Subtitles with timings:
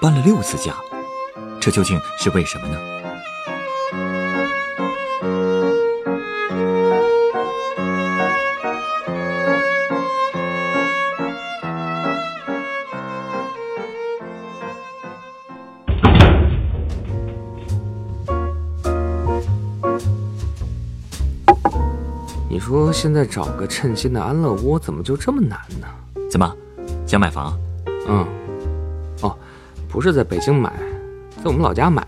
[0.00, 0.74] 搬了六次家，
[1.60, 2.78] 这究竟是为什么呢？
[22.48, 25.88] 你说现在找个称心的安乐窝怎么就这么难呢？
[26.30, 26.54] 怎么，
[27.06, 27.58] 想买房？
[28.06, 28.26] 嗯，哦，
[29.98, 30.72] 不是在北京买，
[31.38, 32.06] 在我们老家买。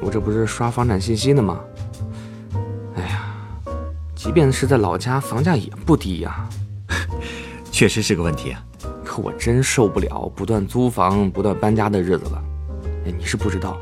[0.00, 1.60] 我这不是刷房产信息呢吗？
[2.96, 3.24] 哎呀，
[4.16, 6.48] 即便是在老家，房价也不低呀。
[7.70, 8.60] 确实是个问题啊。
[9.04, 12.42] 可我真受不了不断租房、不断搬家的日子了。
[13.06, 13.78] 哎，你是不知道，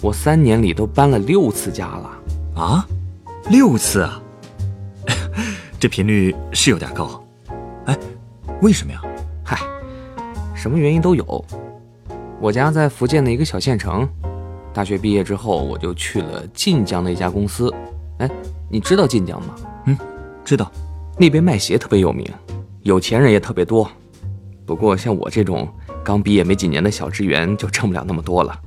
[0.00, 2.10] 我三年里都搬了六次家了。
[2.56, 2.84] 啊，
[3.50, 4.20] 六次啊！
[5.78, 7.24] 这频率是有点高。
[7.86, 7.96] 哎，
[8.60, 9.00] 为什么呀？
[9.44, 9.60] 嗨，
[10.56, 11.44] 什么原因都有。
[12.42, 14.08] 我家在福建的一个小县城，
[14.74, 17.72] 大学毕业之后，我就去了晋江的一家公司。
[18.18, 18.28] 哎，
[18.68, 19.54] 你知道晋江吗？
[19.86, 19.96] 嗯，
[20.44, 20.68] 知道。
[21.16, 22.28] 那边卖鞋特别有名，
[22.80, 23.88] 有钱人也特别多。
[24.66, 28.60] 不过像我这种刚毕业没几年的小职员，就挣不了那么多了。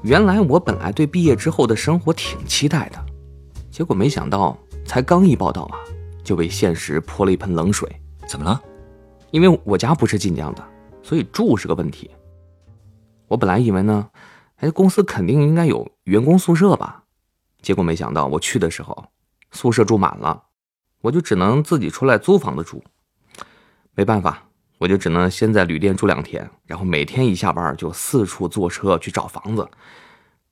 [0.00, 2.98] 原来我本来对毕业之后的生活挺期待的，
[3.70, 5.76] 结果没想到才刚一报道啊，
[6.24, 7.86] 就被现实泼了一盆冷水。
[8.26, 8.58] 怎么了？
[9.30, 10.64] 因为我家不是晋江的，
[11.02, 12.10] 所以住是个问题。
[13.28, 14.10] 我本来以为呢，
[14.56, 17.04] 哎，公司肯定应该有员工宿舍吧，
[17.60, 19.08] 结果没想到我去的时候，
[19.50, 20.44] 宿舍住满了，
[21.00, 22.82] 我就只能自己出来租房子住。
[23.94, 24.44] 没办法，
[24.78, 29.68] 我就只能先在旅店住两天，然后每天一下班就四处坐车去找房子。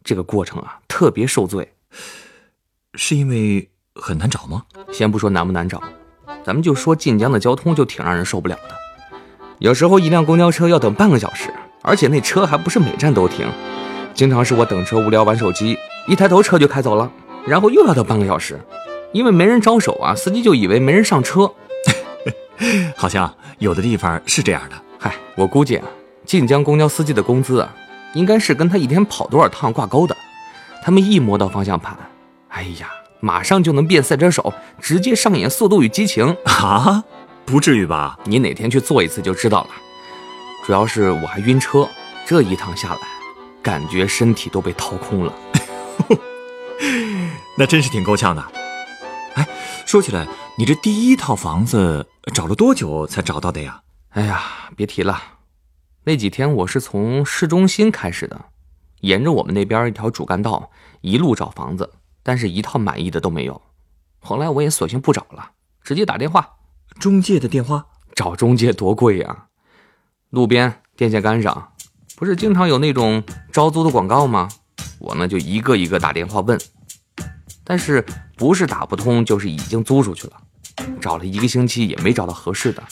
[0.03, 1.75] 这个过程啊，特别受罪。
[2.95, 4.65] 是因为很难找吗？
[4.93, 5.83] 先不说难不难找，
[6.45, 8.77] 咱们就说晋江的交通就挺让人受不了的。
[9.59, 11.53] 有时候一辆公交车要等半个小时，
[11.87, 13.47] 而且那车还不是每站都停。
[14.15, 15.77] 经常是我等车无聊玩手机，
[16.09, 17.11] 一抬头车就开走了，
[17.47, 18.59] 然后又要等半个小时，
[19.13, 21.53] 因为没人招手啊，司机就以为没人上车。
[22.97, 24.77] 好像有的地方是这样的。
[24.99, 25.85] 嗨，我估计啊，
[26.25, 27.71] 晋江公交司机的工资啊，
[28.15, 30.17] 应该是跟他一天跑多少趟挂钩的。
[30.83, 31.95] 他们一摸到方向盘，
[32.49, 32.89] 哎呀，
[33.21, 37.05] 马上就能变赛车手，直接上演《速度与激情》啊！
[37.45, 38.19] 不至于吧？
[38.25, 39.71] 你哪天去坐一次就知道了。
[40.65, 41.87] 主要是我还晕车，
[42.27, 43.01] 这一趟下来，
[43.63, 45.35] 感觉身体都被掏空了。
[47.59, 48.43] 那真是挺够呛的。
[49.35, 49.47] 哎，
[49.85, 50.27] 说起来，
[50.57, 53.83] 你这第一套房子找了多久才找到的呀？
[54.11, 55.21] 哎呀，别提了，
[56.05, 58.47] 那几天我是从市中心开始的，
[59.03, 60.71] 沿着我们那边一条主干道
[61.03, 61.93] 一路找房子，
[62.23, 63.61] 但是一套满意的都没有。
[64.19, 65.51] 后来我也索性不找了，
[65.83, 66.55] 直接打电话。
[66.99, 67.85] 中介的电话？
[68.15, 69.49] 找中介多贵呀！
[70.35, 71.73] 路边电线杆上，
[72.17, 73.23] 不是经常有那种
[73.53, 74.49] 招租的广告吗？
[74.99, 76.61] 我呢就一个一个打电话问，
[77.63, 78.05] 但是
[78.37, 80.33] 不是打不通，就是已经租出去了。
[81.01, 82.83] 找了一个星期也没找到合适的。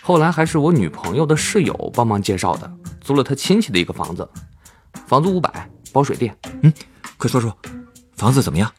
[0.00, 4.26] 后来还是我女朋友的室友帮忙介绍的，租了她亲戚的一个房子，
[5.06, 6.34] 房租五百，包水电。
[6.62, 6.72] 嗯，
[7.18, 7.54] 快说说，
[8.16, 8.72] 房子怎么样？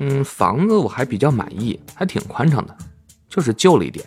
[0.00, 2.76] 嗯，房子我还比较满意，还挺宽敞的，
[3.28, 4.04] 就是旧了一点，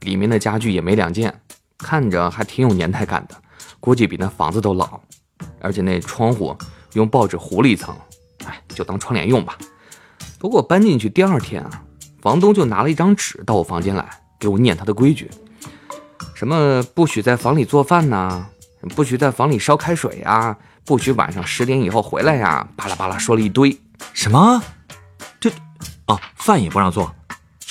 [0.00, 1.42] 里面的家具也没两件，
[1.78, 3.34] 看着还挺有年代感的，
[3.80, 5.00] 估计比那房子都老。
[5.60, 6.56] 而且那窗户
[6.94, 7.94] 用报纸糊了一层，
[8.44, 9.58] 哎，就当窗帘用吧。
[10.38, 11.82] 不过搬进去第二天啊，
[12.22, 15.30] 房东就拿了一张纸到我房间来，给我念他的规矩。
[16.34, 18.46] 什么不许在房里做饭呐，
[18.94, 23.78] 不许在房里烧开水呀，不许晚上十点以后回来呀，巴拉巴拉说了一堆。
[24.12, 24.62] 什么？
[25.40, 25.50] 这，
[26.06, 27.14] 哦，饭也不让做，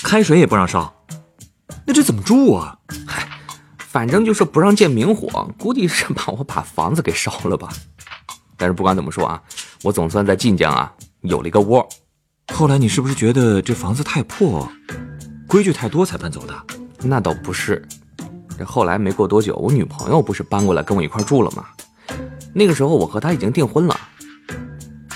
[0.03, 0.93] 开水也不让烧，
[1.85, 2.77] 那这怎么住啊？
[3.95, 7.69] 嗨，反正就是不让见明火，估计是怕我把房子给烧了吧。
[8.57, 9.41] 但是不管怎么说啊，
[9.83, 11.87] 我总算在晋江啊有了一个窝。
[12.53, 14.69] 后来你是不是觉得这房子太破，
[15.47, 16.53] 规矩太多才搬走的？
[17.03, 17.87] 那倒不是。
[18.59, 21.63] 这后来没过多久，我女朋友不是搬过来跟我一块住了吗？
[22.53, 23.97] 那个时候我和她已经订婚了，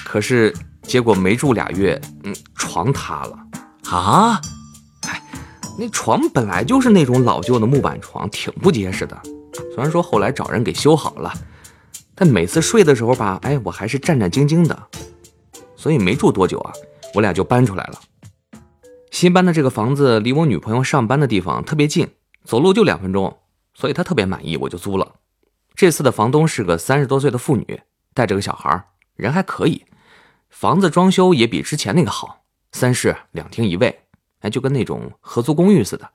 [0.06, 3.38] 可是结果没住俩月，嗯，床塌了
[3.92, 4.40] 啊！
[5.80, 9.18] 那床本来就是那种老旧的木板床，挺不结实的。
[9.74, 11.34] 虽然说后来找人给修好了，
[12.14, 14.78] 但每次睡的时候吧，哎，我还是战战兢兢的。
[15.78, 16.74] 所以没住多久啊，
[17.16, 18.02] 我俩就搬出来了。
[19.10, 22.10] 新搬的这个房子离我女朋友上班的地方特别近，
[22.44, 23.38] 走路就两分钟，
[23.74, 25.16] 所以她特别满意，我就租了。
[25.76, 27.80] 这次的房东是个三十多岁的妇女，
[28.14, 28.84] 带着个小孩，
[29.16, 29.86] 人还可以。
[30.50, 32.42] 房子装修也比之前那个好，
[32.74, 33.98] 三室两厅一卫，
[34.40, 36.12] 哎，就跟那种合租公寓似的，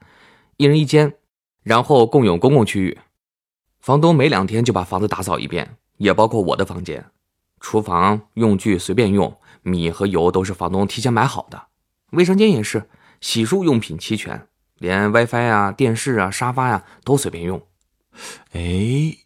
[0.57, 1.15] 一人一间，
[1.63, 2.99] 然后共有公共区域。
[3.81, 7.05] 房东每两天就把房子打扫一遍，也包括我的房间，
[7.61, 11.67] 厨房用具随便用，米和油都是房东提前买好的，
[12.11, 12.89] 卫生间也是，
[13.21, 14.49] 洗漱用品齐全，
[14.79, 17.67] 连 WiFi 啊、电视啊、沙发呀都随便用。
[18.53, 19.17] 哎。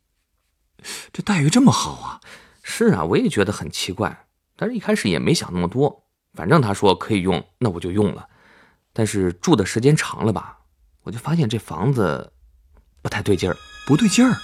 [1.12, 2.20] 这待遇这么好啊！
[2.62, 6.04] 是啊，我也觉得很奇怪，但是一开始也没想那么多，
[6.34, 8.28] 反正他说可以用，那我就用了。
[8.98, 10.58] 但是住的时间长了吧，
[11.04, 12.32] 我就发现这房子
[13.00, 13.56] 不太对劲儿，
[13.86, 14.36] 不对劲儿？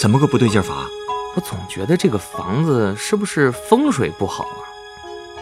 [0.00, 0.88] 怎么个不对劲法？
[1.36, 4.64] 我总觉得这个房子是不是风水不好啊？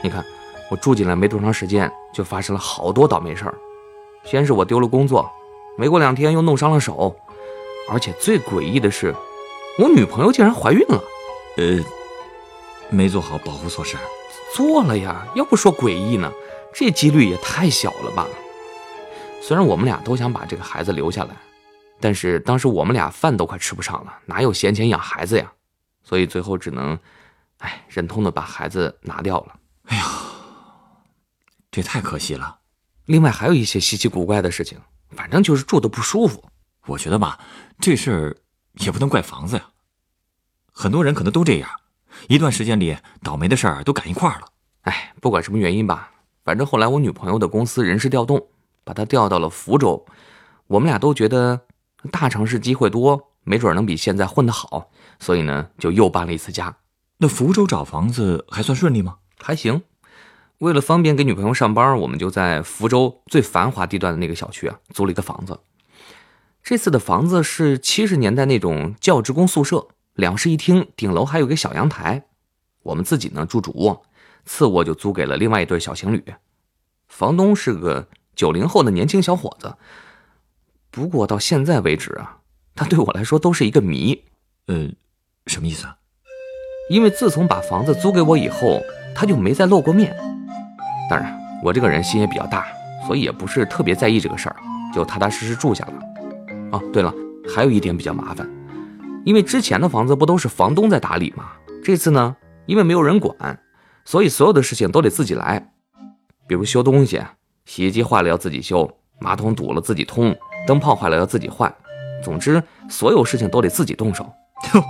[0.02, 0.26] 你看，
[0.72, 3.54] 我住进来没多长时间，就发生了好多倒霉事儿。
[4.25, 5.30] 先是我丢了工作，
[5.76, 7.14] 没过两天又弄伤了手，
[7.88, 9.14] 而且最诡异的是。
[9.78, 11.00] 我女朋友竟然怀孕了，
[11.58, 11.78] 呃，
[12.90, 13.96] 没做好保护措施，
[14.52, 15.28] 做了呀。
[15.36, 16.32] 要不说诡异呢，
[16.78, 18.25] 这几率也太小了吧。
[19.42, 21.34] 虽然我们俩都想把这个孩子留下来，
[21.98, 25.52] 但是当时我们俩饭都快吃不上了，哪有闲钱养孩子呀？
[26.04, 26.96] 所以最后只能，
[27.58, 29.58] 哎，忍痛的把孩子拿掉了。
[29.86, 30.04] 哎呀，
[31.69, 32.60] 这太可惜了。
[33.06, 34.78] 另外还有一些稀奇古怪的事情，
[35.16, 36.48] 反正就是住的不舒服。
[36.86, 37.40] 我觉得吧，
[37.80, 38.36] 这事儿。
[38.75, 39.64] 也不能怪房子呀，
[40.70, 41.69] 很多人可能都这样，
[42.28, 44.46] 一段时间里倒霉的事儿都赶一块儿了。
[44.82, 46.08] 哎，不管什么原因吧，
[46.44, 48.49] 反正后来我女朋友的公司人事调动，
[48.85, 50.05] 把她调到了福州。
[50.67, 51.61] 我们俩都觉得
[52.11, 56.76] 大城市机会多，没准能比现在混得好，所以呢，就又搬了一次家。
[57.19, 59.17] 那福州找房子还算顺利吗？
[59.40, 59.82] 还行。
[60.58, 65.61] 为了方便给女朋友上班，我们就在福州最繁华地段的那个小区啊，租了一个房子。
[66.62, 72.26] 这次的房子是七十年代那种教职工宿舍，两室一厅，顶楼还有个小阳台。
[72.82, 74.02] 我们自己呢住主卧，
[74.48, 76.24] 次卧就租给了另外一对小情侣。
[77.06, 79.74] 房东是个九零后的年轻小伙子，
[80.90, 82.38] 不过到现在为止啊，
[82.74, 84.24] 他对我来说都是一个谜。
[84.66, 84.88] 呃，
[85.46, 85.96] 什么意思啊？
[86.90, 88.80] 因为自从把房子租给我以后，
[89.14, 90.16] 他就没再露过面。
[91.10, 92.66] 当然，我这个人心也比较大，
[93.06, 94.56] 所以也不是特别在意这个事儿，
[94.94, 95.92] 就踏踏实实住下了。
[96.72, 97.14] 哦，对了，
[97.54, 98.48] 还有一点比较麻烦，
[99.24, 101.52] 因为之前的房子不都是房东在打理吗？
[101.84, 102.36] 这次呢，
[102.66, 103.58] 因为没有人管，
[104.10, 105.70] 所以所有的事情都得自己来。
[106.46, 107.20] 比如修东西，
[107.66, 108.90] 洗衣机坏了要自己修，
[109.20, 110.34] 马桶堵了自己通，
[110.66, 111.70] 灯泡坏了要自己换。
[112.25, 114.25] 总之，所有事情都得自己动手。
[114.72, 114.82] 哟，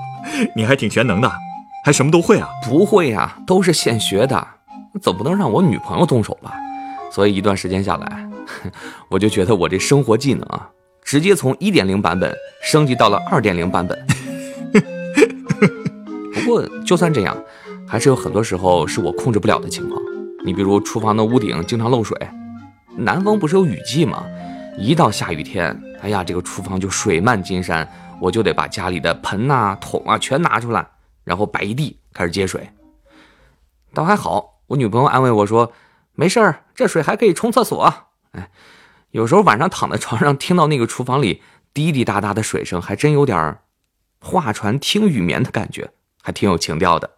[0.55, 1.29] 你还挺全能的，
[1.85, 2.49] 还什么都会啊？
[2.63, 4.47] 不会呀，都是现学的。
[5.03, 6.55] 总不能让我女朋友动手吧？
[7.11, 8.31] 所以一段时间下来，
[9.11, 10.71] 我就觉得我这生活技能啊。
[11.03, 12.33] 直接从一点零版本
[12.63, 13.99] 升级到了二点零版本。
[16.35, 17.37] 不过就算这样，
[17.89, 19.99] 还是有很多时候是我控制不了的情况。
[20.45, 22.15] 你比如厨房的屋顶经常漏水，
[22.97, 24.27] 南方不是有雨季吗？
[24.77, 27.91] 一到下雨天，哎呀，这个厨房就水漫金山，
[28.21, 30.87] 我就得把家里的盆呐、桶啊全拿出来，
[31.25, 32.69] 然后摆一地开始接水。
[33.95, 35.73] 倒还好，我女朋友安慰我说
[36.15, 37.95] ：“没事儿，这水还可以冲厕所。”
[38.33, 38.51] 哎。
[39.13, 41.41] 有时候晚上躺在床上，听到那个厨房里
[41.73, 43.57] 滴滴答答的水声，还真有点
[44.21, 45.91] 画船听雨眠的感觉，
[46.23, 47.13] 还挺有情调的。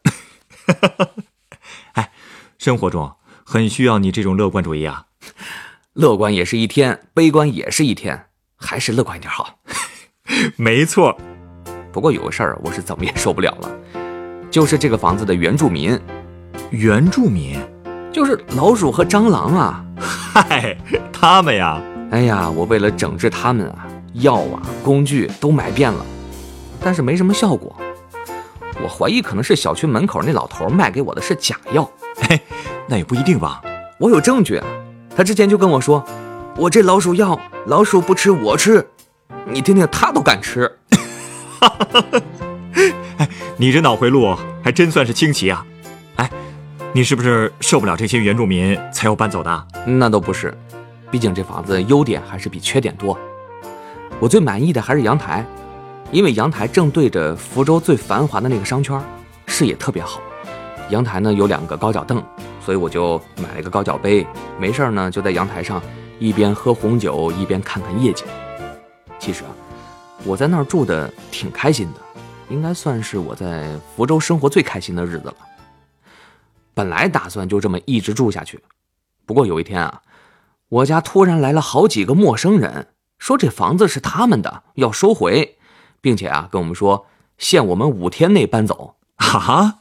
[1.94, 2.10] 哎，
[2.58, 3.12] 生活中
[3.44, 5.06] 很需要你这种乐观主义啊！
[5.94, 8.26] 乐观也是一天，悲观也是一天，
[8.56, 9.58] 还是乐观一点好。
[10.56, 11.16] 没错。
[11.92, 13.70] 不过有个事儿，我是怎么也受不了了，
[14.50, 15.98] 就是这个房子的原住民。
[16.70, 17.58] 原住民？
[18.12, 19.84] 就是老鼠和蟑螂啊！
[19.98, 20.76] 嗨，
[21.12, 26.06] 他们呀，哎呀，我为了整治他们啊，药啊、工具都买遍了，
[26.80, 27.76] 但是没什么效果。
[28.82, 31.88] 我怀疑可能是小区门口那老头卖给我的是假药。
[32.16, 32.40] 嘿，
[32.88, 33.62] 那也不一定吧？
[33.98, 34.60] 我有证据，
[35.14, 36.04] 他之前就跟我说，
[36.56, 38.86] 我这老鼠药，老鼠不吃我吃，
[39.46, 40.66] 你听听他都敢吃。
[41.60, 42.22] 哈哈哈哈
[43.18, 45.66] 哎，你这脑回路还真算是清奇啊！
[46.16, 46.30] 哎
[46.92, 49.66] 你是不是受不了这些原住民才要搬走的？
[49.84, 50.56] 那倒不是，
[51.10, 53.16] 毕竟这房子优点还是比缺点多。
[54.18, 55.44] 我最满意的还是阳台，
[56.12, 59.00] 因为阳台正对着福州最繁华的那个商圈，
[59.46, 60.20] 视野特别好。
[60.90, 62.20] 阳台呢有两个高脚凳，
[62.60, 64.26] 所以我就买了一个高脚杯，
[64.58, 65.80] 没事呢就在阳台上
[66.18, 68.26] 一边喝红酒一边看看夜景。
[69.20, 69.50] 其实啊，
[70.24, 72.00] 我在那儿住的挺开心的，
[72.48, 75.34] 应该算是我在福州生活最开心的日子了。
[76.74, 78.58] 本来打算就这么一直住下去，
[79.26, 80.02] 不过有一天啊，
[80.68, 82.88] 我家突然来了好几个陌生人，
[83.20, 85.56] 说这房子是他们的，要收回，
[86.00, 87.06] 并且啊跟我们说
[87.38, 88.96] 限我们五天内搬走。
[89.16, 89.80] 啊，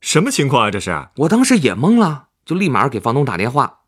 [0.00, 0.70] 什么情况啊？
[0.70, 1.08] 这是？
[1.16, 3.80] 我当时也懵了，就立马给房东打电话。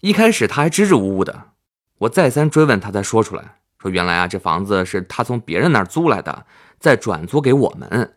[0.00, 1.50] 一开始他还支支吾吾的，
[1.98, 6.46] 我再三追问，他才说出来，说原来啊这房子是他从别人那儿租来的，
[6.78, 8.16] 再转租给我们。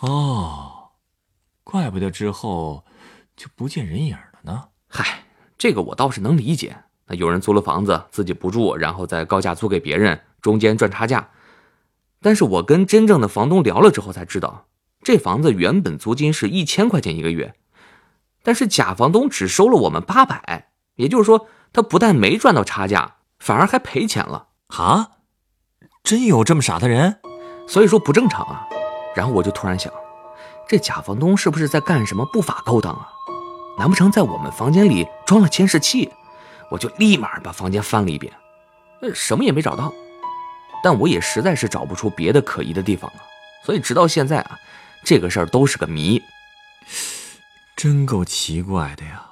[0.00, 0.90] 哦，
[1.64, 2.84] 怪不得之后
[3.36, 4.64] 就不见人影了呢。
[4.88, 5.24] 嗨，
[5.56, 6.76] 这个我倒是能理解。
[7.06, 11.28] 那有人租了房子自己不住，然后再高价租给别人，中间赚差价。
[12.20, 14.66] 但是我跟真正的房东聊了之后才知道。
[15.02, 17.54] 这房子原本租金是一千块钱一个月，
[18.42, 25.10] 但是假房东只收了我们八百，也就是说，他不但没赚到差价，反而还赔钱了啊！
[26.02, 27.20] 真有这么傻的人？
[27.66, 28.66] 所以说不正常啊！
[29.14, 29.92] 然后我就突然想，
[30.66, 33.08] 这假房东是不是在干什么不法勾当啊？
[33.78, 36.10] 难不成在我们房间里装了监视器？
[36.70, 38.32] 我就立马把房间翻了一遍，
[39.14, 39.92] 什么也没找到，
[40.82, 43.22] 但我也实在是找不出别的可疑的地方了，
[43.64, 44.58] 所以直到现在啊。
[45.04, 46.20] 这个事儿都是个谜，
[47.76, 49.24] 真够奇怪的呀。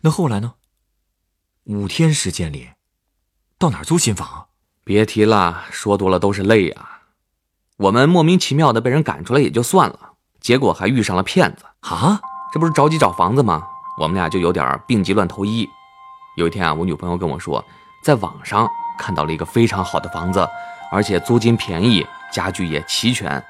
[0.00, 0.54] 那后来呢？
[1.64, 2.70] 五天时间里，
[3.58, 4.46] 到哪儿租新房？
[4.84, 7.02] 别提了，说多了都是泪啊。
[7.76, 12.20] 我们莫名其妙的被人赶出来也就算了，结果还遇上了骗子啊！
[12.52, 13.66] 这不是着急找房子吗？
[14.00, 15.68] 我们俩就有点病急乱投医。
[16.36, 17.62] 有一天啊，我女朋友跟我说，
[18.02, 18.66] 在网上
[18.98, 20.46] 看到了一个非常好的房子，
[20.90, 23.42] 而且租金便宜，家具也齐全。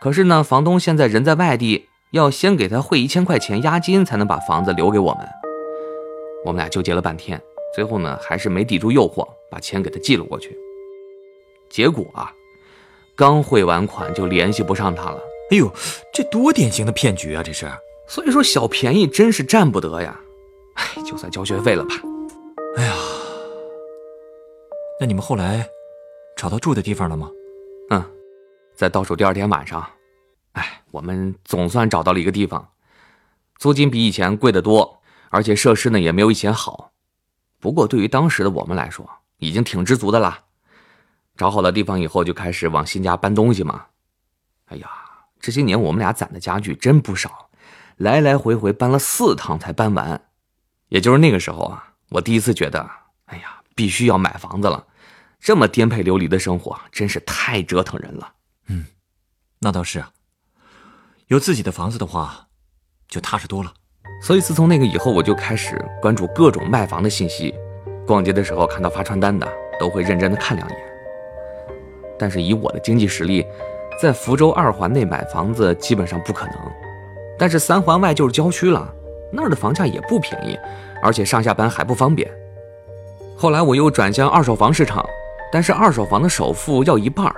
[0.00, 5.28] 可是呢，房东现在人在外地，要先给他汇一千块钱押金，才能把房子留给我们。
[6.44, 7.40] 我们俩纠结了半天，
[7.74, 10.56] 最后呢，还是没抵住诱惑，把钱给他寄了过去。
[11.70, 12.30] 结果啊，
[13.16, 15.18] 刚汇完款就联系不上他了。
[15.50, 15.72] 哎呦，
[16.12, 17.42] 这多典型的骗局啊！
[17.42, 17.70] 这是，
[18.06, 20.18] 所以说小便宜真是占不得呀。
[20.74, 21.94] 哎，就算交学费了吧。
[22.76, 22.92] 哎呀，
[25.04, 25.68] 那你们后来
[26.34, 27.28] 找到住的地方了吗？
[27.90, 28.02] 嗯。
[28.74, 29.86] 在倒数第二天晚上，
[30.52, 32.66] 哎，我们总算找到了一个地方，
[33.58, 36.90] 租金比以前贵得多，而且设施呢也没有以前好。
[37.60, 39.06] 不过对于当时的我们来说，
[39.36, 40.42] 已经挺知足的啦。
[41.36, 43.84] 找好了地方以后，就开始往新家搬东西嘛。
[44.68, 44.88] 哎呀，
[45.38, 47.50] 这些年我们俩攒的家具真不少，
[47.98, 50.18] 来来回回搬了四趟才搬完。
[50.88, 52.90] 也就是那个时候啊，我第一次觉得，
[53.26, 54.86] 哎呀，必须要买房子了。
[55.44, 58.32] 这么颠沛流离的生活，真是太折腾人了。
[58.68, 58.86] 嗯，
[59.58, 60.10] 那倒是啊。
[61.26, 62.46] 有自己的房子的话，
[63.08, 63.70] 就踏实多了。
[64.22, 67.54] 所以自从那个以后，我就开始关注各种卖房的信息。
[68.06, 69.46] 逛街的时候看到发传单的，
[69.78, 70.78] 都会认真的看两眼。
[72.18, 73.44] 但是以我的经济实力，
[74.00, 76.56] 在福州二环内买房子基本上不可能。
[77.38, 78.90] 但是三环外就是郊区了，
[79.30, 80.58] 那儿的房价也不便宜，
[81.02, 82.30] 而且上下班还不方便。
[83.36, 85.04] 后来我又转向二手房市场，
[85.54, 87.36] 但是二手房的首付要一半儿。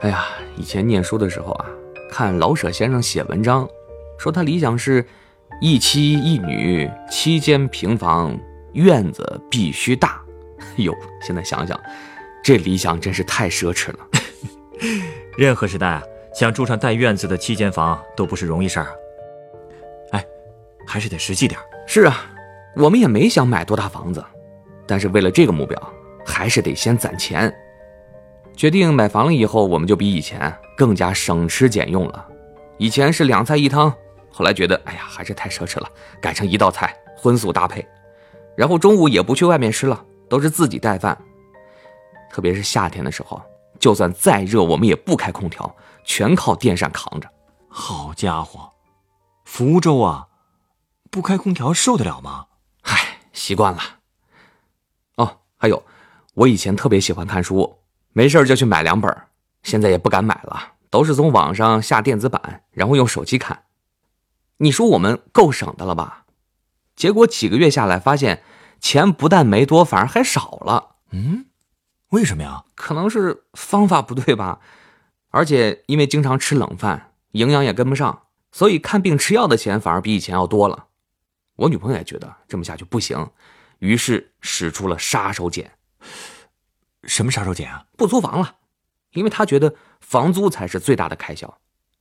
[0.00, 0.24] 哎呀，
[0.56, 1.66] 以前念书的时候啊，
[2.10, 3.68] 看老舍先生写文章，
[4.18, 5.06] 说他理想是，
[5.60, 8.36] 一妻一女，七间平房，
[8.72, 10.20] 院子必须大。
[10.78, 11.80] 哟，现在想想，
[12.42, 13.98] 这理想真是太奢侈了。
[15.38, 16.02] 任何时代啊，
[16.34, 18.92] 想住上带院子的七间房都不是容易事儿啊。
[20.10, 20.26] 哎，
[20.84, 22.26] 还是得实际点是啊，
[22.74, 24.24] 我们也没想买多大房子，
[24.84, 25.80] 但是为了这个目标，
[26.34, 27.54] 还是得先攒钱。
[28.56, 32.26] 决定买房了以后，我们就比以前更加省吃俭用了。
[32.76, 33.88] 以前是两菜一汤，
[34.32, 35.88] 后来觉得哎呀还是太奢侈了，
[36.20, 37.86] 改成一道菜荤素搭配。
[38.56, 41.16] 然后中午也不去外面吃了，都是自己带饭。
[42.32, 43.40] 特别是夏天的时候，
[43.78, 45.72] 就算再热，我们也不开空调，
[46.04, 47.28] 全靠电扇扛着。
[47.68, 48.72] 好家伙，
[49.44, 50.26] 福州啊，
[51.12, 52.46] 不开空调受得了吗？
[52.82, 53.80] 唉，习惯了。
[55.16, 55.82] 哦，还有，
[56.34, 57.78] 我以前特别喜欢看书。
[58.12, 59.12] 没事就去买两本，
[59.64, 63.64] 现在也不敢买了，都是从网上下电子版，然后用手机看。
[64.58, 66.26] 你说我们够省的了吧？
[66.94, 68.44] 结果几个月下来，发现
[68.78, 70.96] 钱不但没多，反而还少了。
[71.10, 71.46] 嗯，
[72.10, 72.62] 为什么呀？
[72.76, 74.60] 可能是方法不对吧？
[75.30, 78.22] 而且因为经常吃冷饭，营养也跟不上，
[78.52, 80.86] 所以看病吃药的钱反而比以前要多了。
[81.56, 83.28] 我女朋友也觉得这么下去不行，
[83.80, 85.68] 于是使出了杀手锏。
[87.04, 87.84] 什么杀手锏啊？
[87.96, 88.56] 不租房了，
[89.12, 91.52] 因为他觉得房租才是最大的开销。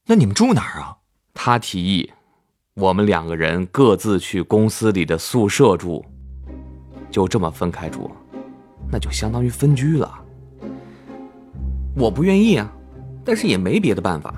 [0.05, 0.97] 那你们住哪儿啊？
[1.33, 2.11] 他提议，
[2.75, 6.05] 我们两个人各自去公司里的宿舍住，
[7.09, 8.11] 就这么分开住，
[8.91, 10.19] 那就相当于分居了。
[11.95, 12.71] 我不愿意啊，
[13.25, 14.33] 但是也没别的办法。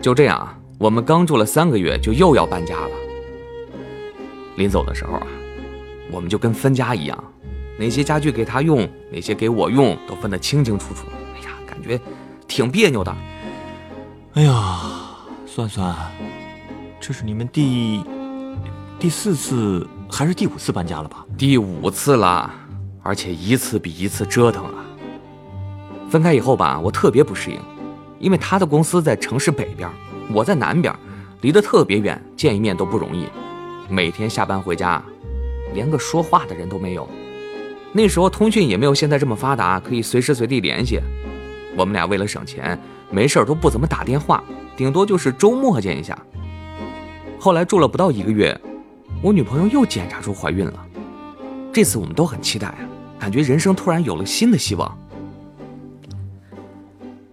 [0.00, 2.90] 就这样啊，我们刚住了三个月，就又要搬家了。
[4.56, 5.26] 临走的时候啊，
[6.10, 7.32] 我们就跟分家一样，
[7.78, 11.04] 哪些家具给他用，哪些给我用，都分得清清楚楚。
[11.36, 11.98] 哎呀，感觉
[12.48, 13.14] 挺别扭的。
[14.34, 14.80] 哎呀，
[15.46, 15.94] 算算，
[17.00, 18.02] 这是你们第
[18.98, 21.24] 第四次还是第五次搬家了吧？
[21.36, 22.50] 第五次了，
[23.02, 24.84] 而且一次比一次折腾啊。
[26.10, 27.60] 分开以后吧，我特别不适应，
[28.18, 29.88] 因为他的公司在城市北边，
[30.32, 30.92] 我在南边，
[31.42, 33.28] 离得特别远，见一面都不容易。
[33.88, 35.02] 每天下班回家，
[35.74, 37.08] 连个说话的人都没有。
[37.92, 41.00] 那时候通讯也没有现在这么发达，可以随时随地联系。
[41.76, 42.78] 我们俩为了省钱，
[43.10, 44.42] 没事都不怎么打电话，
[44.76, 46.16] 顶多就是周末见一下。
[47.40, 48.58] 后来住了不到一个月，
[49.22, 50.86] 我女朋友又检查出怀孕了。
[51.72, 52.78] 这次我们都很期待啊，
[53.18, 54.98] 感觉人生突然有了新的希望。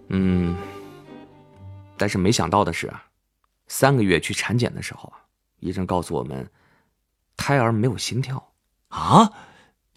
[0.08, 0.56] 嗯，
[1.96, 2.92] 但是没想到的是，
[3.66, 5.18] 三个月去产检的时候啊。
[5.58, 6.48] 医生告诉我们，
[7.36, 8.52] 胎儿没有心跳，
[8.88, 9.32] 啊，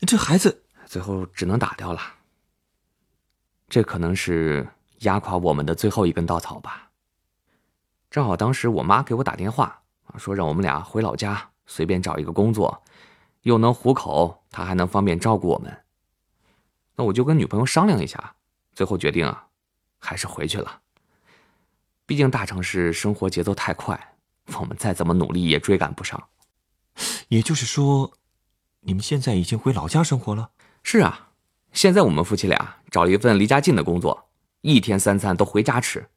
[0.07, 2.01] 这孩子最后只能打掉了。
[3.67, 4.67] 这可能是
[4.99, 6.89] 压垮我们的最后一根稻草吧。
[8.09, 12.81] 正好当时我妈给我打电话啊，说让我们俩回老家随便找一个工作，
[13.43, 15.83] 又能糊口，她还能方便照顾我们。
[16.95, 18.35] 那我就跟女朋友商量一下，
[18.73, 19.47] 最后决定啊，
[19.99, 20.81] 还是回去了。
[22.05, 24.15] 毕竟大城市生活节奏太快。
[24.59, 26.27] 我们再怎么努力也追赶不上，
[27.27, 28.11] 也就是说，
[28.81, 30.51] 你们现在已经回老家生活了？
[30.83, 31.31] 是啊，
[31.73, 34.29] 现在我们夫妻俩找了一份离家近的工作，
[34.61, 36.09] 一天三餐都回家吃，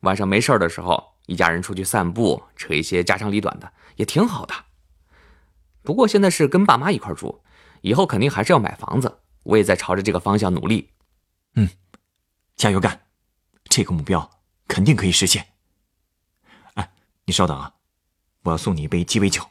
[0.00, 4.54] 晚上没事的时候，一家人出去散步，扯一些家长里短的，也挺好的。
[5.82, 7.42] 不过现在是跟爸妈一块住，
[7.82, 10.90] 以后肯定还是要买房子，我也在朝着这个方向努力。
[11.54, 11.68] 嗯，
[12.56, 13.02] 加油干，
[13.64, 14.28] 这个目标
[14.66, 15.46] 肯定可以实现。
[16.74, 16.90] 哎，
[17.26, 17.74] 你稍等啊。
[18.42, 19.42] 我要送你一杯鸡尾酒。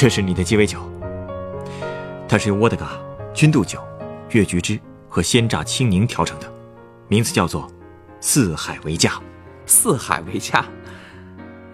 [0.00, 0.80] 这是你的鸡尾酒，
[2.26, 2.92] 它是由沃德嘎。
[3.34, 3.78] 君度酒、
[4.30, 6.50] 越橘汁和鲜榨青柠调成的，
[7.06, 7.70] 名字叫做
[8.18, 9.12] “四海为家”。
[9.66, 10.64] 四海为家，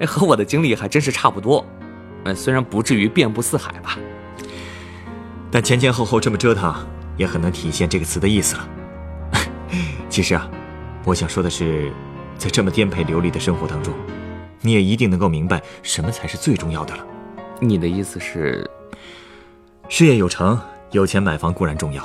[0.00, 1.64] 哎，和我的经历还真是差不多。
[2.24, 3.96] 呃，虽然不至于遍布四海吧，
[5.48, 6.74] 但前前后后这么折腾，
[7.16, 8.68] 也很能体现这个词的意思了。
[10.10, 10.50] 其实啊，
[11.04, 11.92] 我想说的是，
[12.36, 13.94] 在这么颠沛流离的生活当中，
[14.62, 17.06] 你也一定能够明白什么才是最重要的了。
[17.60, 18.68] 你的意思是，
[19.88, 20.58] 事业有成。
[20.92, 22.02] 有钱买房固然重要，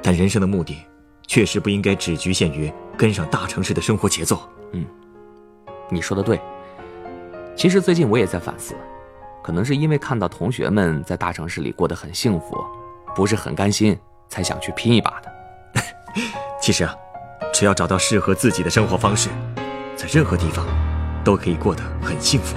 [0.00, 0.78] 但人生的目的
[1.26, 4.40] 确实不应该只局限于跟上大城市的生活节奏。
[4.72, 4.86] 嗯，
[5.90, 6.40] 你说的对。
[7.56, 8.76] 其实最近我也在反思，
[9.42, 12.64] 可能是因为看到同学们在大城市里过得很幸福，
[13.16, 15.82] 不是很甘心，才想去拼一把的。
[16.62, 16.94] 其实啊，
[17.52, 19.28] 只要找到适合自己的生活方式，
[19.96, 20.64] 在任何地方
[21.24, 22.56] 都可以过得很幸福。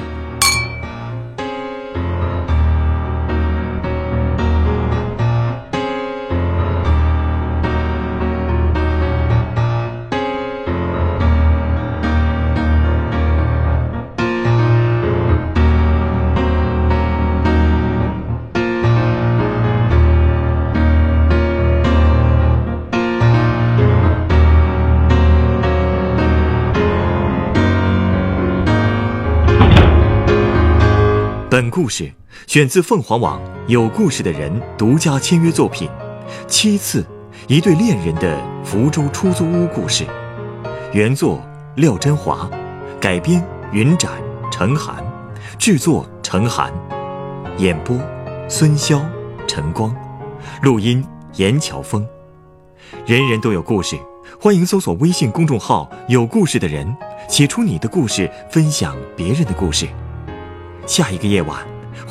[31.81, 32.13] 故事
[32.45, 35.89] 选自凤凰网有故事的人独家签约作品
[36.45, 37.03] 《七次
[37.47, 40.03] 一对恋人的福州出租屋故事》，
[40.93, 41.43] 原作
[41.77, 42.47] 廖真华，
[42.99, 44.11] 改编云展、
[44.51, 45.03] 陈寒，
[45.57, 46.71] 制作陈寒，
[47.57, 47.99] 演播
[48.47, 49.01] 孙潇、
[49.47, 49.91] 陈光，
[50.61, 51.03] 录音
[51.37, 52.07] 严乔峰。
[53.07, 53.97] 人人都有故事，
[54.39, 56.95] 欢迎搜索微信公众号“有故事的人”，
[57.27, 59.87] 写出你的故事，分享别人的故事。
[60.85, 61.59] 下一个夜晚，